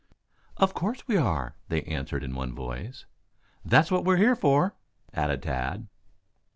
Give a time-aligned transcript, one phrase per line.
[0.57, 3.05] "Of course we are," they answered in one voice.
[3.63, 4.75] "That's what we are up here for,"
[5.13, 5.89] added Tad.